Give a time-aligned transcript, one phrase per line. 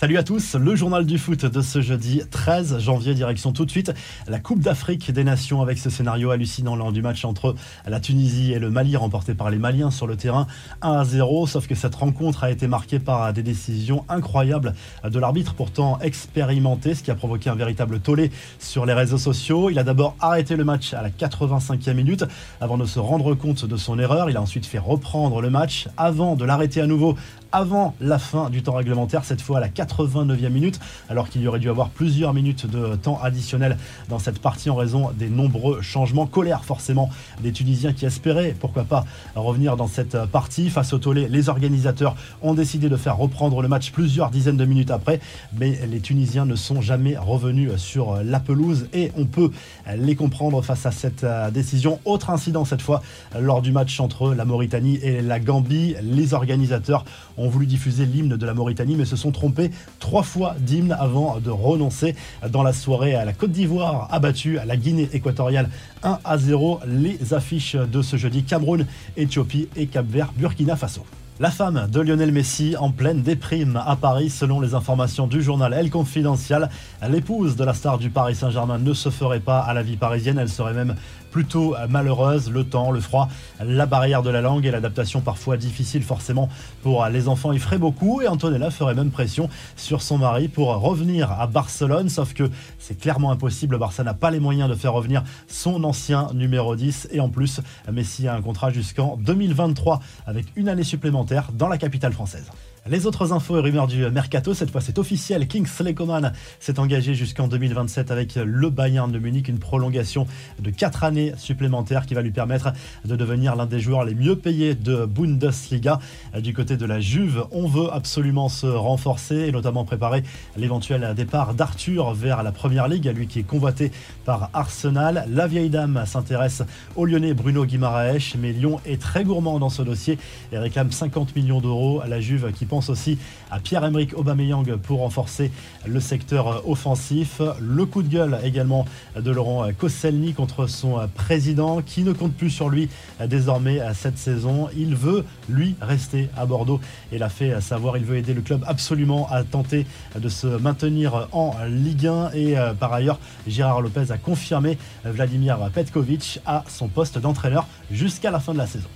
[0.00, 3.70] Salut à tous, le journal du foot de ce jeudi 13 janvier, direction tout de
[3.72, 3.92] suite
[4.28, 8.52] la Coupe d'Afrique des Nations avec ce scénario hallucinant lors du match entre la Tunisie
[8.52, 10.46] et le Mali remporté par les Maliens sur le terrain
[10.82, 14.72] 1 à 0, sauf que cette rencontre a été marquée par des décisions incroyables
[15.02, 18.30] de l'arbitre pourtant expérimenté, ce qui a provoqué un véritable tollé
[18.60, 19.68] sur les réseaux sociaux.
[19.68, 22.24] Il a d'abord arrêté le match à la 85e minute
[22.60, 25.88] avant de se rendre compte de son erreur, il a ensuite fait reprendre le match
[25.96, 27.16] avant de l'arrêter à nouveau
[27.50, 31.48] avant la fin du temps réglementaire, cette fois à la 89e minute, alors qu'il y
[31.48, 33.76] aurait dû avoir plusieurs minutes de temps additionnel
[34.08, 36.26] dans cette partie en raison des nombreux changements.
[36.26, 37.10] Colère forcément
[37.42, 40.70] des Tunisiens qui espéraient, pourquoi pas, revenir dans cette partie.
[40.70, 44.64] Face au tollé, les organisateurs ont décidé de faire reprendre le match plusieurs dizaines de
[44.64, 45.20] minutes après,
[45.58, 49.50] mais les Tunisiens ne sont jamais revenus sur la pelouse et on peut
[49.96, 52.00] les comprendre face à cette décision.
[52.04, 53.02] Autre incident cette fois
[53.38, 57.04] lors du match entre la Mauritanie et la Gambie, les organisateurs
[57.36, 61.38] ont voulu diffuser l'hymne de la Mauritanie, mais se sont trompés trois fois d'hymne avant
[61.40, 62.14] de renoncer
[62.48, 65.68] dans la soirée à la Côte d'Ivoire, a battu la Guinée équatoriale
[66.02, 66.80] 1 à 0.
[66.86, 71.04] Les affiches de ce jeudi Cameroun, Éthiopie et Cap-Vert, Burkina Faso.
[71.40, 75.72] La femme de Lionel Messi en pleine déprime à Paris, selon les informations du journal
[75.72, 76.68] El Confidential.
[77.08, 80.36] L'épouse de la star du Paris Saint-Germain ne se ferait pas à la vie parisienne,
[80.40, 80.96] elle serait même
[81.30, 82.50] plutôt malheureuse.
[82.50, 83.28] Le temps, le froid,
[83.64, 86.48] la barrière de la langue et l'adaptation parfois difficile forcément
[86.82, 88.20] pour les enfants y ferait beaucoup.
[88.20, 92.08] Et Antonella ferait même pression sur son mari pour revenir à Barcelone.
[92.08, 93.78] Sauf que c'est clairement impossible.
[93.78, 97.08] Barça n'a pas les moyens de faire revenir son ancien numéro 10.
[97.12, 101.78] Et en plus, Messi a un contrat jusqu'en 2023 avec une année supplémentaire dans la
[101.78, 102.50] capitale française.
[102.86, 105.46] Les autres infos et rumeurs du mercato, cette fois c'est officiel.
[105.46, 110.26] Kingsley Coman s'est engagé jusqu'en 2027 avec le Bayern de Munich, une prolongation
[110.58, 112.72] de 4 années supplémentaires qui va lui permettre
[113.04, 115.98] de devenir l'un des joueurs les mieux payés de Bundesliga.
[116.40, 120.22] Du côté de la Juve, on veut absolument se renforcer et notamment préparer
[120.56, 123.92] l'éventuel départ d'Arthur vers la Première Ligue, lui qui est convoité
[124.24, 125.26] par Arsenal.
[125.30, 126.62] La vieille dame s'intéresse
[126.96, 130.18] au Lyonnais Bruno Guimaraes, mais Lyon est très gourmand dans ce dossier
[130.52, 133.18] et réclame 50 millions d'euros à la Juve qui pense aussi
[133.50, 135.50] à Pierre-Emerick Aubameyang pour renforcer
[135.86, 137.40] le secteur offensif.
[137.60, 138.86] Le coup de gueule également
[139.18, 142.88] de Laurent Koscielny contre son président qui ne compte plus sur lui
[143.26, 144.68] désormais cette saison.
[144.76, 146.80] Il veut, lui, rester à Bordeaux
[147.12, 147.96] et l'a fait savoir.
[147.96, 149.86] Il veut aider le club absolument à tenter
[150.18, 152.30] de se maintenir en Ligue 1.
[152.32, 158.30] Et euh, par ailleurs, Gérard Lopez a confirmé Vladimir Petkovic à son poste d'entraîneur jusqu'à
[158.30, 158.88] la fin de la saison.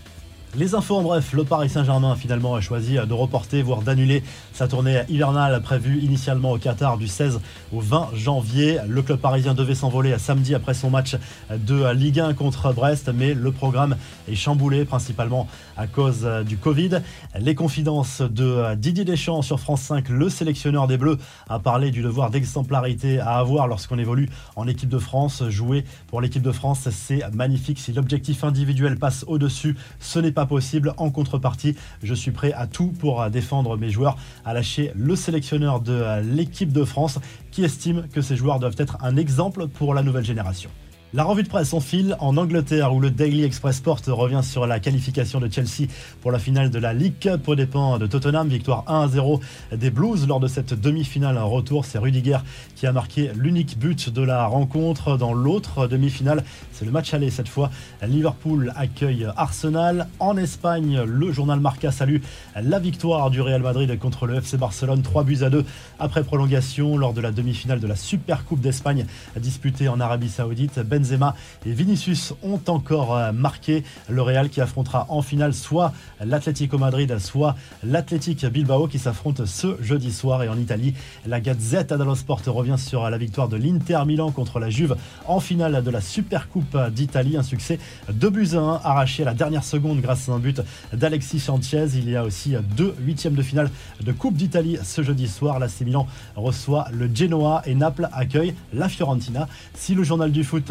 [0.54, 4.68] Les infos en bref, le Paris Saint-Germain a finalement choisi de reporter, voire d'annuler sa
[4.68, 7.40] tournée hivernale prévue initialement au Qatar du 16
[7.72, 8.78] au 20 janvier.
[8.86, 11.16] Le club parisien devait s'envoler samedi après son match
[11.48, 13.96] de Ligue 1 contre Brest, mais le programme
[14.28, 15.48] est chamboulé principalement
[15.78, 17.00] à cause du Covid.
[17.40, 21.16] Les confidences de Didier Deschamps sur France 5, le sélectionneur des Bleus,
[21.48, 25.44] a parlé du devoir d'exemplarité à avoir lorsqu'on évolue en équipe de France.
[25.48, 27.78] Jouer pour l'équipe de France, c'est magnifique.
[27.78, 30.94] Si l'objectif individuel passe au-dessus, ce n'est pas possible.
[30.96, 35.80] En contrepartie, je suis prêt à tout pour défendre mes joueurs, à lâcher le sélectionneur
[35.80, 37.18] de l'équipe de France
[37.50, 40.70] qui estime que ces joueurs doivent être un exemple pour la nouvelle génération.
[41.14, 44.66] La revue de presse en file en Angleterre où le Daily Express Sport revient sur
[44.66, 45.86] la qualification de Chelsea
[46.22, 48.48] pour la finale de la League Cup au dépens de Tottenham.
[48.48, 49.38] Victoire 1 0
[49.76, 51.84] des Blues lors de cette demi-finale en retour.
[51.84, 52.38] C'est Rudiger
[52.76, 55.18] qui a marqué l'unique but de la rencontre.
[55.18, 57.70] Dans l'autre demi-finale, c'est le match aller cette fois.
[58.02, 60.08] Liverpool accueille Arsenal.
[60.18, 62.20] En Espagne, le journal Marca salue
[62.56, 65.02] la victoire du Real Madrid contre le FC Barcelone.
[65.02, 65.62] 3 buts à 2
[65.98, 69.04] après prolongation lors de la demi-finale de la Super Coupe d'Espagne
[69.38, 70.80] disputée en Arabie Saoudite.
[71.02, 71.34] Benzema
[71.66, 75.92] et Vinicius ont encore euh, marqué le Real qui affrontera en finale soit
[76.24, 80.42] l'Atlético Madrid, soit l'Athletic Bilbao qui s'affrontent ce jeudi soir.
[80.42, 80.94] Et en Italie,
[81.26, 84.96] la Gazzetta dello Sport revient sur la victoire de l'Inter Milan contre la Juve
[85.26, 87.36] en finale de la Super Coupe d'Italie.
[87.36, 87.78] Un succès
[88.12, 90.60] de buts à 1 arraché à la dernière seconde grâce à un but
[90.92, 91.86] d'Alexis Sanchez.
[91.94, 93.70] Il y a aussi deux huitièmes de finale
[94.00, 95.58] de Coupe d'Italie ce jeudi soir.
[95.58, 96.06] La Milan
[96.36, 99.48] reçoit le Genoa et Naples accueille la Fiorentina.
[99.74, 100.70] Si le journal du foot